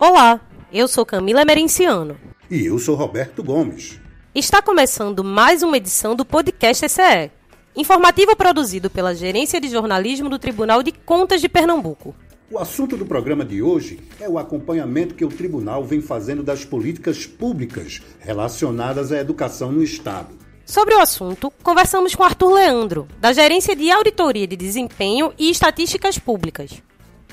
Olá, 0.00 0.40
eu 0.72 0.86
sou 0.86 1.04
Camila 1.04 1.42
Emerenciano. 1.42 2.16
E 2.48 2.66
eu 2.66 2.78
sou 2.78 2.94
Roberto 2.94 3.42
Gomes. 3.42 3.98
Está 4.32 4.62
começando 4.62 5.24
mais 5.24 5.64
uma 5.64 5.76
edição 5.76 6.14
do 6.14 6.24
podcast 6.24 6.84
ECE, 6.84 7.32
informativo 7.74 8.36
produzido 8.36 8.88
pela 8.88 9.12
Gerência 9.12 9.60
de 9.60 9.68
Jornalismo 9.68 10.28
do 10.28 10.38
Tribunal 10.38 10.84
de 10.84 10.92
Contas 10.92 11.40
de 11.40 11.48
Pernambuco. 11.48 12.14
O 12.48 12.60
assunto 12.60 12.96
do 12.96 13.04
programa 13.04 13.44
de 13.44 13.60
hoje 13.60 13.98
é 14.20 14.28
o 14.28 14.38
acompanhamento 14.38 15.16
que 15.16 15.24
o 15.24 15.28
tribunal 15.28 15.82
vem 15.82 16.00
fazendo 16.00 16.44
das 16.44 16.64
políticas 16.64 17.26
públicas 17.26 18.00
relacionadas 18.20 19.10
à 19.10 19.18
educação 19.18 19.72
no 19.72 19.82
Estado. 19.82 20.32
Sobre 20.64 20.94
o 20.94 21.00
assunto, 21.00 21.52
conversamos 21.60 22.14
com 22.14 22.22
Arthur 22.22 22.52
Leandro, 22.52 23.08
da 23.20 23.32
Gerência 23.32 23.74
de 23.74 23.90
Auditoria 23.90 24.46
de 24.46 24.54
Desempenho 24.54 25.32
e 25.36 25.50
Estatísticas 25.50 26.20
Públicas. 26.20 26.80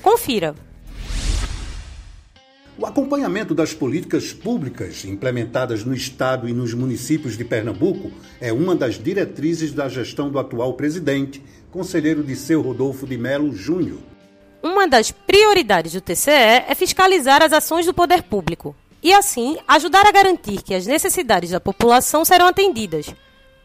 Confira. 0.02 0.56
O 2.78 2.86
acompanhamento 2.86 3.56
das 3.56 3.74
políticas 3.74 4.34
públicas 4.34 5.06
implementadas 5.06 5.86
no 5.86 5.94
Estado 5.94 6.50
e 6.50 6.52
nos 6.52 6.74
municípios 6.74 7.38
de 7.38 7.46
Pernambuco 7.46 8.12
é 8.42 8.52
uma 8.52 8.76
das 8.76 9.02
diretrizes 9.02 9.72
da 9.72 9.88
gestão 9.88 10.30
do 10.30 10.38
atual 10.38 10.74
presidente, 10.74 11.42
conselheiro 11.72 12.22
Disseu 12.22 12.62
Rodolfo 12.62 13.08
de 13.08 13.18
Melo 13.18 13.56
Júnior. 13.56 14.00
Uma 14.62 14.90
das 14.90 15.10
prioridades 15.10 15.94
do 15.94 16.02
TCE 16.02 16.32
é 16.68 16.76
fiscalizar 16.76 17.42
as 17.42 17.54
ações 17.54 17.86
do 17.86 17.94
poder 17.94 18.24
público 18.24 18.76
e, 19.02 19.14
assim, 19.14 19.58
ajudar 19.66 20.06
a 20.06 20.12
garantir 20.12 20.62
que 20.62 20.74
as 20.74 20.86
necessidades 20.86 21.52
da 21.52 21.62
população 21.62 22.26
serão 22.26 22.48
atendidas, 22.48 23.06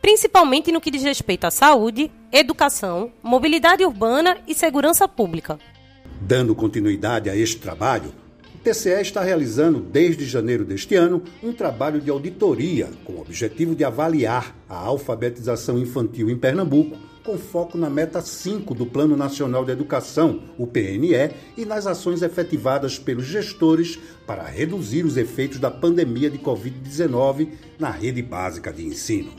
principalmente 0.01 0.70
no 0.70 0.80
que 0.80 0.90
diz 0.90 1.02
respeito 1.02 1.46
à 1.46 1.51
saúde, 1.51 2.12
educação, 2.30 3.10
mobilidade 3.24 3.84
urbana 3.84 4.38
e 4.46 4.54
segurança 4.54 5.09
pública. 5.09 5.59
Dando 6.20 6.54
continuidade 6.54 7.29
a 7.29 7.34
este 7.34 7.56
trabalho, 7.56 8.12
TCE 8.62 9.00
está 9.00 9.23
realizando, 9.23 9.80
desde 9.80 10.27
janeiro 10.27 10.66
deste 10.66 10.95
ano, 10.95 11.23
um 11.43 11.51
trabalho 11.51 11.98
de 11.98 12.10
auditoria 12.10 12.90
com 13.04 13.15
o 13.15 13.21
objetivo 13.23 13.74
de 13.74 13.85
avaliar 13.85 14.54
a 14.68 14.76
alfabetização 14.76 15.79
infantil 15.79 16.29
em 16.29 16.37
Pernambuco, 16.37 16.98
com 17.24 17.38
foco 17.38 17.79
na 17.79 17.88
meta 17.88 18.20
5 18.20 18.74
do 18.74 18.85
Plano 18.85 19.16
Nacional 19.16 19.65
de 19.65 19.73
Educação, 19.73 20.43
o 20.59 20.66
PNE, 20.66 21.30
e 21.57 21.65
nas 21.65 21.87
ações 21.87 22.20
efetivadas 22.20 22.98
pelos 22.98 23.24
gestores 23.24 23.98
para 24.26 24.45
reduzir 24.45 25.07
os 25.07 25.16
efeitos 25.16 25.59
da 25.59 25.70
pandemia 25.70 26.29
de 26.29 26.38
Covid-19 26.38 27.48
na 27.79 27.90
rede 27.90 28.20
básica 28.20 28.70
de 28.70 28.85
ensino. 28.85 29.32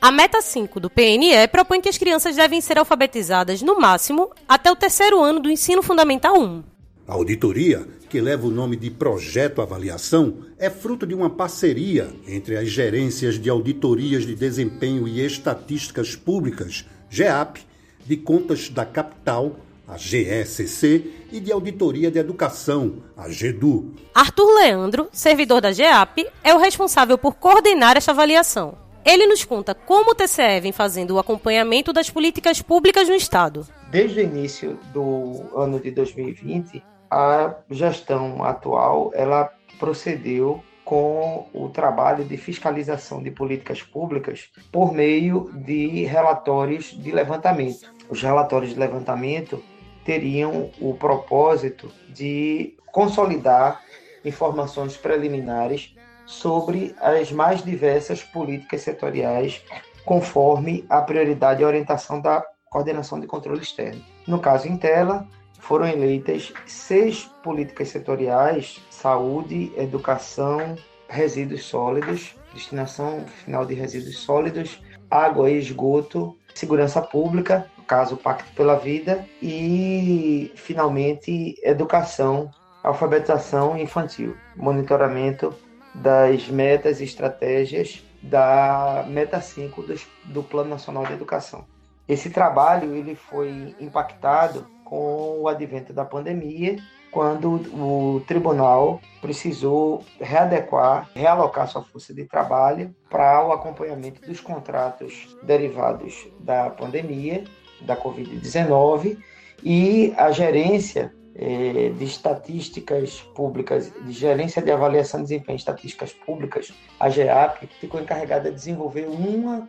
A 0.00 0.12
meta 0.12 0.40
5 0.40 0.78
do 0.78 0.88
PNE 0.88 1.48
propõe 1.50 1.80
que 1.80 1.88
as 1.88 1.98
crianças 1.98 2.36
devem 2.36 2.60
ser 2.60 2.78
alfabetizadas 2.78 3.62
no 3.62 3.80
máximo 3.80 4.30
até 4.48 4.70
o 4.70 4.76
terceiro 4.76 5.20
ano 5.20 5.40
do 5.40 5.50
ensino 5.50 5.82
fundamental 5.82 6.40
1. 6.40 6.62
A 7.06 7.14
auditoria 7.14 7.86
que 8.10 8.20
leva 8.20 8.44
o 8.44 8.50
nome 8.50 8.74
de 8.74 8.90
Projeto 8.90 9.62
Avaliação, 9.62 10.38
é 10.58 10.68
fruto 10.68 11.06
de 11.06 11.14
uma 11.14 11.30
parceria 11.30 12.10
entre 12.26 12.56
as 12.56 12.68
gerências 12.68 13.38
de 13.38 13.48
auditorias 13.48 14.26
de 14.26 14.34
desempenho 14.34 15.06
e 15.06 15.24
estatísticas 15.24 16.16
públicas, 16.16 16.84
GEAP, 17.08 17.60
de 18.04 18.16
contas 18.16 18.68
da 18.68 18.84
capital, 18.84 19.54
a 19.86 19.96
GECC, 19.96 21.08
e 21.30 21.38
de 21.38 21.52
auditoria 21.52 22.10
de 22.10 22.18
educação, 22.18 22.96
a 23.16 23.30
GEDU. 23.30 23.94
Arthur 24.12 24.56
Leandro, 24.56 25.08
servidor 25.12 25.60
da 25.60 25.70
GEAP, 25.70 26.26
é 26.42 26.52
o 26.52 26.58
responsável 26.58 27.16
por 27.16 27.36
coordenar 27.36 27.96
esta 27.96 28.10
avaliação. 28.10 28.76
Ele 29.04 29.26
nos 29.28 29.44
conta 29.44 29.72
como 29.72 30.10
o 30.10 30.14
TCE 30.16 30.60
vem 30.60 30.72
fazendo 30.72 31.12
o 31.12 31.18
acompanhamento 31.20 31.92
das 31.92 32.10
políticas 32.10 32.60
públicas 32.60 33.08
no 33.08 33.14
Estado. 33.14 33.66
Desde 33.88 34.20
o 34.20 34.22
início 34.24 34.78
do 34.92 35.44
ano 35.56 35.78
de 35.78 35.92
2020, 35.92 36.82
a 37.10 37.54
gestão 37.68 38.44
atual 38.44 39.10
ela 39.14 39.50
procedeu 39.78 40.62
com 40.84 41.48
o 41.52 41.68
trabalho 41.68 42.24
de 42.24 42.36
fiscalização 42.36 43.22
de 43.22 43.30
políticas 43.30 43.82
públicas 43.82 44.50
por 44.72 44.92
meio 44.92 45.50
de 45.54 46.04
relatórios 46.04 46.86
de 46.86 47.12
levantamento. 47.12 47.92
Os 48.08 48.22
relatórios 48.22 48.72
de 48.72 48.78
levantamento 48.78 49.62
teriam 50.04 50.70
o 50.80 50.94
propósito 50.94 51.92
de 52.08 52.76
consolidar 52.86 53.80
informações 54.24 54.96
preliminares 54.96 55.94
sobre 56.26 56.94
as 57.00 57.30
mais 57.30 57.62
diversas 57.62 58.22
políticas 58.22 58.82
setoriais 58.82 59.62
conforme 60.04 60.84
a 60.88 61.00
prioridade 61.02 61.62
e 61.62 61.64
orientação 61.64 62.20
da 62.20 62.44
coordenação 62.68 63.20
de 63.20 63.26
controle 63.26 63.60
externo. 63.60 64.02
No 64.26 64.38
caso 64.38 64.68
em 64.68 64.76
tela, 64.76 65.26
foram 65.60 65.86
eleitas 65.86 66.52
seis 66.66 67.24
políticas 67.42 67.88
setoriais: 67.88 68.80
saúde, 68.90 69.72
educação, 69.76 70.76
resíduos 71.08 71.64
sólidos, 71.64 72.34
destinação 72.52 73.24
final 73.44 73.64
de 73.64 73.74
resíduos 73.74 74.18
sólidos, 74.18 74.82
água 75.10 75.50
e 75.50 75.58
esgoto, 75.58 76.36
segurança 76.54 77.00
pública, 77.02 77.70
no 77.76 77.84
caso 77.84 78.16
Pacto 78.16 78.52
pela 78.54 78.76
Vida, 78.76 79.26
e 79.42 80.52
finalmente 80.56 81.54
educação, 81.62 82.50
alfabetização 82.82 83.76
infantil, 83.76 84.36
monitoramento 84.56 85.54
das 85.94 86.48
metas 86.48 87.00
e 87.00 87.04
estratégias 87.04 88.02
da 88.22 89.04
meta 89.08 89.40
5 89.40 89.82
do, 89.82 89.94
do 90.26 90.42
Plano 90.42 90.70
Nacional 90.70 91.06
de 91.06 91.12
Educação. 91.12 91.64
Esse 92.06 92.30
trabalho 92.30 92.94
ele 92.94 93.14
foi 93.14 93.74
impactado 93.80 94.66
com 94.90 95.42
o 95.42 95.48
advento 95.48 95.92
da 95.92 96.04
pandemia, 96.04 96.76
quando 97.12 97.52
o 97.72 98.20
tribunal 98.26 99.00
precisou 99.20 100.04
readequar, 100.20 101.08
realocar 101.14 101.68
sua 101.68 101.82
força 101.82 102.12
de 102.12 102.24
trabalho 102.24 102.92
para 103.08 103.46
o 103.46 103.52
acompanhamento 103.52 104.20
dos 104.20 104.40
contratos 104.40 105.36
derivados 105.44 106.26
da 106.40 106.70
pandemia, 106.70 107.44
da 107.82 107.96
Covid-19, 107.96 109.16
e 109.62 110.12
a 110.16 110.32
gerência 110.32 111.14
eh, 111.36 111.92
de 111.96 112.04
estatísticas 112.04 113.20
públicas, 113.34 113.92
de 114.04 114.12
gerência 114.12 114.60
de 114.60 114.72
avaliação 114.72 115.20
de 115.20 115.28
desempenho 115.28 115.56
de 115.56 115.62
estatísticas 115.62 116.12
públicas, 116.12 116.72
a 116.98 117.08
GEAP, 117.08 117.68
ficou 117.80 118.00
encarregada 118.00 118.50
de 118.50 118.56
desenvolver 118.56 119.06
uma 119.06 119.68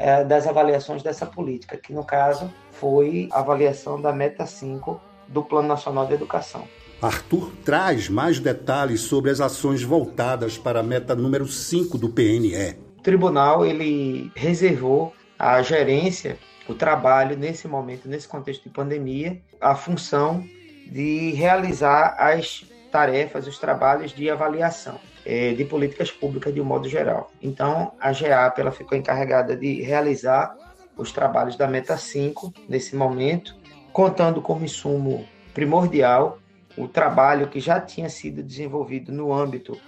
é, 0.00 0.24
das 0.24 0.46
avaliações 0.46 1.02
dessa 1.02 1.26
política, 1.26 1.76
que 1.76 1.92
no 1.92 2.02
caso 2.02 2.50
foi 2.72 3.28
a 3.30 3.40
avaliação 3.40 4.00
da 4.00 4.10
meta 4.12 4.46
5 4.46 4.98
do 5.28 5.42
Plano 5.42 5.68
Nacional 5.68 6.06
de 6.06 6.14
Educação. 6.14 6.64
Arthur 7.02 7.52
traz 7.64 8.08
mais 8.08 8.40
detalhes 8.40 9.02
sobre 9.02 9.30
as 9.30 9.40
ações 9.40 9.82
voltadas 9.82 10.56
para 10.56 10.80
a 10.80 10.82
meta 10.82 11.14
número 11.14 11.46
5 11.46 11.98
do 11.98 12.08
PNE. 12.08 12.76
O 12.98 13.02
tribunal 13.02 13.64
ele 13.64 14.32
reservou 14.34 15.12
à 15.38 15.60
gerência 15.60 16.38
o 16.66 16.74
trabalho 16.74 17.36
nesse 17.36 17.68
momento, 17.68 18.08
nesse 18.08 18.26
contexto 18.26 18.64
de 18.64 18.70
pandemia, 18.70 19.40
a 19.60 19.74
função 19.74 20.44
de 20.90 21.30
realizar 21.32 22.16
as 22.18 22.64
tarefas, 22.90 23.46
os 23.46 23.58
trabalhos 23.58 24.12
de 24.12 24.28
avaliação 24.28 24.98
é, 25.24 25.52
de 25.52 25.64
políticas 25.64 26.10
públicas 26.10 26.52
de 26.52 26.60
um 26.60 26.64
modo 26.64 26.88
geral. 26.88 27.30
Então, 27.40 27.92
a 28.00 28.12
GEAP 28.12 28.58
ela 28.60 28.72
ficou 28.72 28.96
encarregada 28.96 29.56
de 29.56 29.80
realizar 29.82 30.56
os 30.96 31.12
trabalhos 31.12 31.56
da 31.56 31.66
Meta 31.66 31.96
5 31.96 32.52
nesse 32.68 32.94
momento, 32.94 33.56
contando 33.92 34.42
como 34.42 34.64
insumo 34.64 35.26
primordial 35.54 36.38
o 36.76 36.86
trabalho 36.86 37.48
que 37.48 37.60
já 37.60 37.80
tinha 37.80 38.08
sido 38.08 38.42
desenvolvido 38.42 39.12
no 39.12 39.32
âmbito 39.32 39.78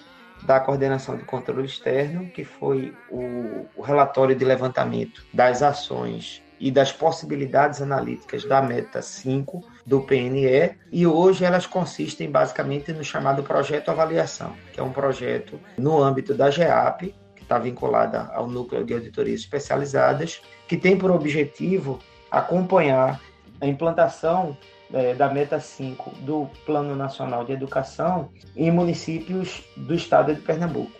da 0.42 0.58
coordenação 0.58 1.16
de 1.16 1.24
controle 1.24 1.66
externo, 1.66 2.28
que 2.30 2.44
foi 2.44 2.94
o, 3.08 3.66
o 3.76 3.82
relatório 3.82 4.34
de 4.34 4.44
levantamento 4.44 5.24
das 5.32 5.62
ações 5.62 6.42
e 6.62 6.70
das 6.70 6.92
possibilidades 6.92 7.82
analíticas 7.82 8.44
da 8.44 8.62
meta 8.62 9.02
5 9.02 9.64
do 9.84 10.00
PNE 10.02 10.76
e 10.92 11.04
hoje 11.04 11.44
elas 11.44 11.66
consistem 11.66 12.30
basicamente 12.30 12.92
no 12.92 13.02
chamado 13.02 13.42
projeto 13.42 13.90
avaliação, 13.90 14.54
que 14.72 14.78
é 14.78 14.82
um 14.82 14.92
projeto 14.92 15.58
no 15.76 16.00
âmbito 16.00 16.32
da 16.34 16.52
GEAP, 16.52 17.12
que 17.34 17.42
está 17.42 17.58
vinculada 17.58 18.30
ao 18.32 18.46
núcleo 18.46 18.84
de 18.84 18.94
auditorias 18.94 19.40
especializadas, 19.40 20.40
que 20.68 20.76
tem 20.76 20.96
por 20.96 21.10
objetivo 21.10 21.98
acompanhar 22.30 23.20
a 23.60 23.66
implantação 23.66 24.56
é, 24.92 25.14
da 25.14 25.28
meta 25.28 25.58
5 25.58 26.10
do 26.20 26.48
Plano 26.64 26.94
Nacional 26.94 27.44
de 27.44 27.52
Educação 27.52 28.30
em 28.54 28.70
municípios 28.70 29.64
do 29.76 29.96
estado 29.96 30.32
de 30.32 30.40
Pernambuco. 30.40 30.92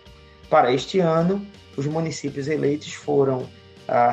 Para 0.49 0.73
este 0.73 0.99
ano, 0.99 1.41
os 1.77 1.87
municípios 1.87 2.49
eleitos 2.49 2.93
foram 2.93 3.47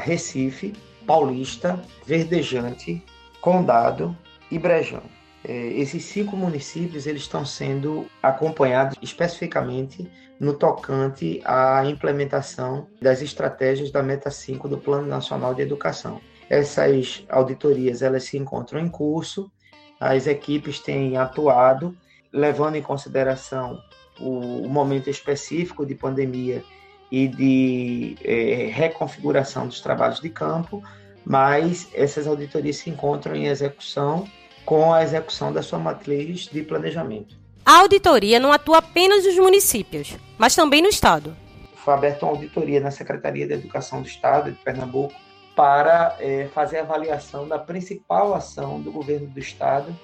Recife, 0.00 0.74
Paulista, 1.06 1.80
Verdejante, 2.06 3.02
Condado 3.40 4.16
e 4.50 4.58
Brejão. 4.58 5.02
É, 5.42 5.52
esses 5.52 6.04
cinco 6.04 6.36
municípios 6.36 7.06
eles 7.06 7.22
estão 7.22 7.46
sendo 7.46 8.06
acompanhados 8.22 8.96
especificamente 9.00 10.10
no 10.38 10.54
tocante 10.54 11.40
à 11.44 11.84
implementação 11.86 12.86
das 13.00 13.22
estratégias 13.22 13.90
da 13.90 14.02
Meta 14.02 14.30
5 14.30 14.68
do 14.68 14.78
Plano 14.78 15.06
Nacional 15.06 15.54
de 15.54 15.62
Educação. 15.62 16.20
Essas 16.48 17.24
auditorias 17.28 18.02
elas 18.02 18.24
se 18.24 18.36
encontram 18.36 18.80
em 18.80 18.88
curso, 18.88 19.50
as 19.98 20.26
equipes 20.26 20.80
têm 20.80 21.16
atuado 21.16 21.96
levando 22.32 22.76
em 22.76 22.82
consideração 22.82 23.82
o, 24.18 24.62
o 24.64 24.68
momento 24.68 25.08
específico 25.08 25.84
de 25.84 25.94
pandemia 25.94 26.62
e 27.10 27.28
de 27.28 28.16
é, 28.24 28.70
reconfiguração 28.72 29.66
dos 29.66 29.80
trabalhos 29.80 30.20
de 30.20 30.28
campo, 30.28 30.82
mas 31.24 31.88
essas 31.94 32.26
auditorias 32.26 32.76
se 32.76 32.90
encontram 32.90 33.34
em 33.34 33.46
execução 33.46 34.28
com 34.64 34.92
a 34.92 35.02
execução 35.02 35.52
da 35.52 35.62
sua 35.62 35.78
matriz 35.78 36.46
de 36.46 36.62
planejamento. 36.62 37.34
A 37.64 37.80
auditoria 37.80 38.38
não 38.38 38.52
atua 38.52 38.78
apenas 38.78 39.24
nos 39.24 39.36
municípios, 39.36 40.16
mas 40.38 40.54
também 40.54 40.80
no 40.82 40.88
Estado. 40.88 41.36
Foi 41.74 41.94
aberta 41.94 42.24
uma 42.24 42.32
auditoria 42.32 42.80
na 42.80 42.90
Secretaria 42.90 43.46
de 43.46 43.54
Educação 43.54 44.02
do 44.02 44.08
Estado 44.08 44.50
de 44.50 44.58
Pernambuco 44.58 45.14
para 45.56 46.16
é, 46.20 46.48
fazer 46.54 46.78
avaliação 46.78 47.46
da 47.46 47.58
principal 47.58 48.34
ação 48.34 48.80
do 48.80 48.90
governo 48.92 49.26
do 49.26 49.38
Estado 49.38 49.94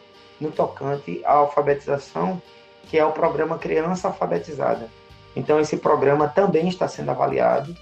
no 0.40 0.50
tocante 0.50 1.22
à 1.24 1.32
alfabetização, 1.32 2.40
que 2.88 2.98
é 2.98 3.04
o 3.04 3.12
programa 3.12 3.58
Criança 3.58 4.08
Alfabetizada. 4.08 4.88
Então, 5.36 5.60
esse 5.60 5.76
programa 5.76 6.26
também 6.26 6.66
está 6.66 6.88
sendo 6.88 7.10
avaliado 7.10 7.76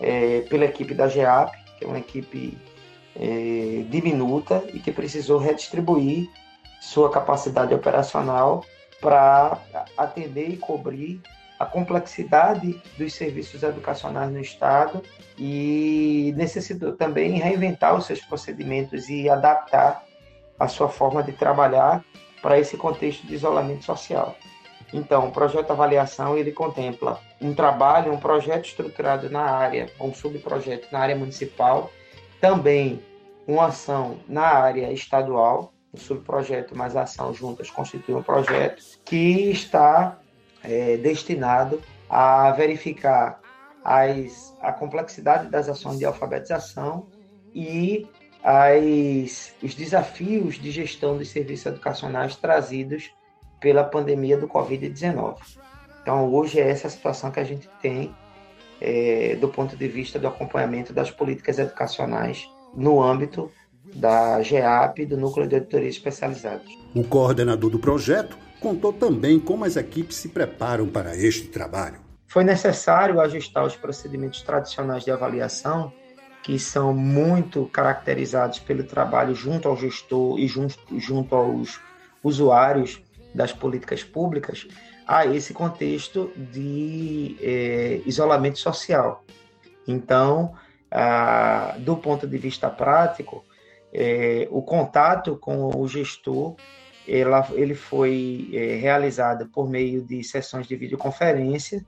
é, 0.00 0.42
pela 0.48 0.64
equipe 0.64 0.94
da 0.94 1.08
GEAP, 1.08 1.52
que 1.76 1.84
é 1.84 1.88
uma 1.88 1.98
equipe 1.98 2.56
é, 3.16 3.84
diminuta 3.90 4.64
e 4.72 4.78
que 4.78 4.92
precisou 4.92 5.38
redistribuir 5.38 6.28
sua 6.80 7.10
capacidade 7.10 7.74
operacional 7.74 8.64
para 9.00 9.58
atender 9.98 10.48
e 10.48 10.56
cobrir 10.56 11.20
a 11.58 11.66
complexidade 11.66 12.80
dos 12.96 13.12
serviços 13.12 13.62
educacionais 13.62 14.32
no 14.32 14.40
Estado 14.40 15.02
e 15.36 16.32
necessitou 16.34 16.92
também 16.92 17.32
reinventar 17.32 17.94
os 17.94 18.06
seus 18.06 18.20
procedimentos 18.20 19.10
e 19.10 19.28
adaptar 19.28 20.02
a 20.58 20.68
sua 20.68 20.88
forma 20.88 21.22
de 21.22 21.32
trabalhar 21.32 22.02
para 22.40 22.58
esse 22.58 22.78
contexto 22.78 23.26
de 23.26 23.34
isolamento 23.34 23.84
social. 23.84 24.34
Então, 24.92 25.28
o 25.28 25.32
projeto 25.32 25.70
avaliação 25.70 26.36
ele 26.36 26.52
contempla 26.52 27.20
um 27.40 27.54
trabalho, 27.54 28.12
um 28.12 28.18
projeto 28.18 28.66
estruturado 28.66 29.30
na 29.30 29.42
área, 29.42 29.90
um 30.00 30.12
subprojeto 30.12 30.88
na 30.90 31.00
área 31.00 31.16
municipal, 31.16 31.90
também 32.40 33.02
uma 33.46 33.66
ação 33.66 34.18
na 34.28 34.46
área 34.46 34.92
estadual, 34.92 35.72
um 35.92 35.98
subprojeto 35.98 36.76
mais 36.76 36.96
ação 36.96 37.32
juntas 37.34 37.70
constitui 37.70 38.14
um 38.14 38.22
projeto 38.22 38.82
que 39.04 39.50
está 39.50 40.18
é, 40.62 40.96
destinado 40.96 41.80
a 42.08 42.50
verificar 42.52 43.40
as, 43.84 44.56
a 44.60 44.72
complexidade 44.72 45.48
das 45.48 45.68
ações 45.68 45.98
de 45.98 46.04
alfabetização 46.04 47.06
e 47.54 48.06
as, 48.42 49.54
os 49.62 49.74
desafios 49.74 50.56
de 50.56 50.70
gestão 50.70 51.16
dos 51.16 51.30
serviços 51.30 51.66
educacionais 51.66 52.36
trazidos 52.36 53.10
pela 53.60 53.84
pandemia 53.84 54.36
do 54.36 54.48
Covid-19. 54.48 55.36
Então, 56.02 56.32
hoje 56.32 56.58
é 56.58 56.68
essa 56.68 56.86
a 56.86 56.90
situação 56.90 57.30
que 57.30 57.40
a 57.40 57.44
gente 57.44 57.68
tem 57.80 58.14
é, 58.80 59.36
do 59.40 59.48
ponto 59.48 59.76
de 59.76 59.86
vista 59.86 60.18
do 60.18 60.26
acompanhamento 60.26 60.92
das 60.92 61.10
políticas 61.10 61.58
educacionais 61.58 62.48
no 62.74 63.02
âmbito 63.02 63.50
da 63.94 64.42
GEAP, 64.42 65.06
do 65.06 65.16
Núcleo 65.16 65.46
de 65.46 65.56
Auditoria 65.56 65.88
Especializados. 65.88 66.66
O 66.94 67.04
coordenador 67.04 67.70
do 67.70 67.78
projeto 67.78 68.36
contou 68.60 68.92
também 68.92 69.38
como 69.38 69.64
as 69.64 69.76
equipes 69.76 70.16
se 70.16 70.28
preparam 70.28 70.86
para 70.86 71.16
este 71.16 71.48
trabalho. 71.48 71.98
Foi 72.26 72.44
necessário 72.44 73.20
ajustar 73.20 73.64
os 73.64 73.74
procedimentos 73.74 74.42
tradicionais 74.42 75.04
de 75.04 75.10
avaliação, 75.10 75.92
que 76.42 76.58
são 76.58 76.94
muito 76.94 77.66
caracterizados 77.66 78.60
pelo 78.60 78.84
trabalho 78.84 79.34
junto 79.34 79.68
ao 79.68 79.76
gestor 79.76 80.38
e 80.38 80.46
junto, 80.46 80.78
junto 80.98 81.34
aos 81.34 81.80
usuários 82.22 83.02
das 83.34 83.52
políticas 83.52 84.02
públicas, 84.02 84.66
a 85.06 85.26
esse 85.26 85.52
contexto 85.52 86.30
de 86.36 87.36
é, 87.40 88.00
isolamento 88.06 88.58
social. 88.58 89.24
Então, 89.86 90.54
ah, 90.90 91.76
do 91.78 91.96
ponto 91.96 92.26
de 92.26 92.38
vista 92.38 92.68
prático, 92.68 93.44
é, 93.92 94.46
o 94.50 94.62
contato 94.62 95.36
com 95.36 95.76
o 95.76 95.88
gestor 95.88 96.56
ela, 97.08 97.48
ele 97.54 97.74
foi 97.74 98.50
é, 98.52 98.76
realizado 98.76 99.46
por 99.46 99.68
meio 99.68 100.02
de 100.02 100.22
sessões 100.22 100.66
de 100.66 100.76
videoconferência 100.76 101.84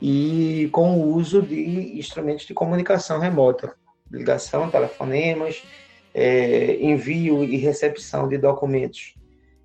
e 0.00 0.68
com 0.72 0.96
o 0.96 1.14
uso 1.14 1.42
de 1.42 1.98
instrumentos 1.98 2.46
de 2.46 2.54
comunicação 2.54 3.18
remota, 3.18 3.74
ligação, 4.10 4.70
telefonemas, 4.70 5.62
é, 6.14 6.76
envio 6.80 7.42
e 7.42 7.56
recepção 7.56 8.28
de 8.28 8.38
documentos 8.38 9.14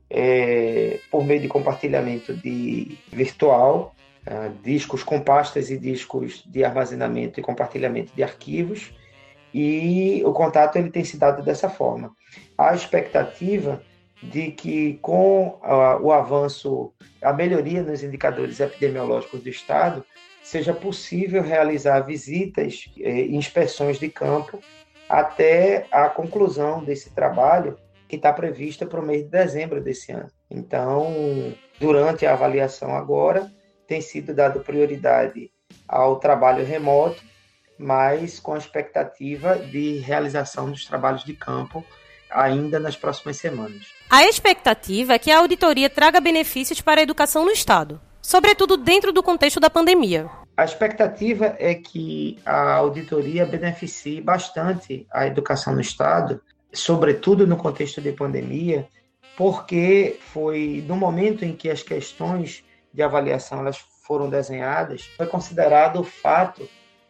é, 0.09 0.99
por 1.09 1.25
meio 1.25 1.41
de 1.41 1.47
compartilhamento 1.47 2.33
de 2.33 2.97
virtual, 3.11 3.95
é, 4.25 4.51
discos 4.63 5.03
com 5.03 5.19
pastas 5.21 5.69
e 5.69 5.77
discos 5.77 6.43
de 6.45 6.63
armazenamento 6.63 7.39
e 7.39 7.43
compartilhamento 7.43 8.13
de 8.15 8.23
arquivos, 8.23 8.93
e 9.53 10.21
o 10.25 10.33
contato 10.33 10.77
ele 10.77 10.89
tem 10.89 11.03
se 11.03 11.17
dado 11.17 11.41
dessa 11.41 11.69
forma. 11.69 12.11
A 12.57 12.73
expectativa 12.73 13.81
de 14.21 14.51
que 14.51 14.99
com 15.01 15.59
uh, 15.63 16.01
o 16.01 16.11
avanço, 16.11 16.91
a 17.21 17.31
melhoria 17.31 17.83
nos 17.83 18.03
indicadores 18.03 18.59
epidemiológicos 18.59 19.41
do 19.41 19.49
Estado, 19.49 20.05
seja 20.43 20.73
possível 20.73 21.41
realizar 21.41 22.01
visitas 22.01 22.85
e 22.95 23.03
eh, 23.03 23.25
inspeções 23.27 23.97
de 23.97 24.09
campo 24.09 24.59
até 25.09 25.87
a 25.91 26.07
conclusão 26.07 26.83
desse 26.83 27.09
trabalho 27.11 27.77
que 28.07 28.15
está 28.15 28.31
prevista 28.31 28.85
para 28.85 28.99
o 28.99 29.05
mês 29.05 29.23
de 29.23 29.29
dezembro 29.29 29.81
desse 29.81 30.11
ano. 30.11 30.29
Então, 30.49 31.53
durante 31.79 32.25
a 32.25 32.33
avaliação 32.33 32.95
agora, 32.95 33.51
tem 33.87 34.01
sido 34.01 34.33
dado 34.33 34.61
prioridade 34.61 35.51
ao 35.87 36.17
trabalho 36.17 36.65
remoto, 36.65 37.21
mas 37.77 38.39
com 38.39 38.53
a 38.53 38.57
expectativa 38.57 39.57
de 39.57 39.97
realização 39.97 40.69
dos 40.69 40.85
trabalhos 40.85 41.23
de 41.23 41.33
campo 41.33 41.83
ainda 42.29 42.79
nas 42.79 42.95
próximas 42.95 43.37
semanas. 43.37 43.87
A 44.09 44.25
expectativa 44.25 45.13
é 45.13 45.19
que 45.19 45.31
a 45.31 45.39
auditoria 45.39 45.89
traga 45.89 46.19
benefícios 46.19 46.81
para 46.81 47.01
a 47.01 47.03
educação 47.03 47.43
no 47.43 47.51
Estado, 47.51 47.99
sobretudo 48.21 48.77
dentro 48.77 49.11
do 49.11 49.23
contexto 49.23 49.59
da 49.59 49.69
pandemia. 49.69 50.29
A 50.57 50.63
expectativa 50.63 51.55
é 51.59 51.75
que 51.75 52.37
a 52.45 52.75
auditoria 52.75 53.45
beneficie 53.45 54.21
bastante 54.21 55.05
a 55.11 55.27
educação 55.27 55.73
no 55.73 55.81
Estado, 55.81 56.41
sobretudo 56.75 57.47
no 57.47 57.57
contexto 57.57 58.01
de 58.01 58.11
pandemia, 58.11 58.87
porque 59.37 60.17
foi 60.19 60.83
no 60.87 60.95
momento 60.95 61.43
em 61.43 61.55
que 61.55 61.69
as 61.69 61.81
questões 61.81 62.63
de 62.93 63.01
avaliação 63.01 63.59
elas 63.59 63.77
foram 64.03 64.29
desenhadas, 64.29 65.03
foi 65.17 65.25
considerado 65.25 65.99
o 65.99 66.03
fato 66.03 66.67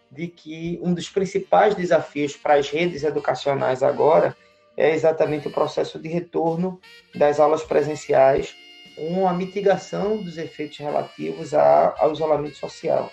de 0.10 0.28
que 0.28 0.80
um 0.82 0.94
dos 0.94 1.10
principais 1.10 1.76
desafios 1.76 2.38
para 2.38 2.56
as 2.56 2.70
redes 2.70 3.04
educacionais 3.04 3.84
agora 3.84 4.36
é 4.78 4.94
exatamente 4.94 5.48
o 5.48 5.52
processo 5.52 6.00
de 6.00 6.08
retorno 6.08 6.80
das 7.14 7.40
aulas 7.40 7.64
presenciais, 7.64 8.56
com 8.96 9.28
a 9.28 9.34
mitigação 9.34 10.18
dos 10.18 10.38
efeitos 10.38 10.78
relativos 10.78 11.54
ao 11.54 12.14
isolamento 12.14 12.56
social. 12.56 13.12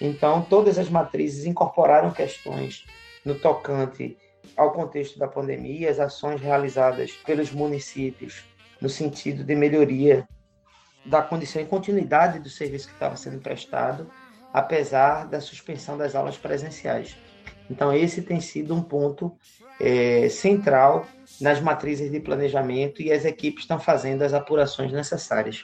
Então, 0.00 0.42
todas 0.42 0.78
as 0.78 0.88
matrizes 0.88 1.44
incorporaram 1.44 2.12
questões 2.12 2.84
no 3.24 3.34
tocante 3.34 4.16
ao 4.58 4.72
contexto 4.72 5.18
da 5.18 5.28
pandemia, 5.28 5.90
as 5.90 6.00
ações 6.00 6.40
realizadas 6.40 7.12
pelos 7.24 7.52
municípios 7.52 8.44
no 8.80 8.88
sentido 8.88 9.44
de 9.44 9.54
melhoria 9.54 10.26
da 11.06 11.22
condição 11.22 11.62
e 11.62 11.64
continuidade 11.64 12.40
do 12.40 12.50
serviço 12.50 12.88
que 12.88 12.94
estava 12.94 13.16
sendo 13.16 13.38
prestado, 13.38 14.10
apesar 14.52 15.26
da 15.26 15.40
suspensão 15.40 15.96
das 15.96 16.14
aulas 16.14 16.36
presenciais. 16.36 17.16
Então, 17.70 17.94
esse 17.94 18.20
tem 18.22 18.40
sido 18.40 18.74
um 18.74 18.82
ponto 18.82 19.32
é, 19.80 20.28
central 20.28 21.06
nas 21.40 21.60
matrizes 21.60 22.10
de 22.10 22.18
planejamento 22.18 23.00
e 23.00 23.12
as 23.12 23.24
equipes 23.24 23.62
estão 23.62 23.78
fazendo 23.78 24.22
as 24.22 24.34
apurações 24.34 24.92
necessárias. 24.92 25.62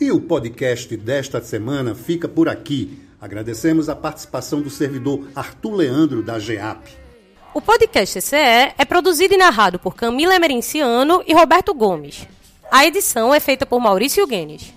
E 0.00 0.10
o 0.10 0.20
podcast 0.20 0.94
desta 0.96 1.40
semana 1.40 1.94
fica 1.94 2.28
por 2.28 2.48
aqui. 2.48 3.05
Agradecemos 3.20 3.88
a 3.88 3.96
participação 3.96 4.60
do 4.60 4.70
servidor 4.70 5.26
Arthur 5.34 5.74
Leandro, 5.74 6.22
da 6.22 6.38
GEAP. 6.38 6.90
O 7.54 7.60
podcast 7.60 8.20
CE 8.20 8.36
é 8.36 8.84
produzido 8.84 9.34
e 9.34 9.38
narrado 9.38 9.78
por 9.78 9.94
Camila 9.94 10.34
Emerenciano 10.34 11.22
e 11.26 11.32
Roberto 11.32 11.72
Gomes. 11.72 12.26
A 12.70 12.84
edição 12.84 13.34
é 13.34 13.40
feita 13.40 13.64
por 13.64 13.80
Maurício 13.80 14.26
Guenes. 14.26 14.74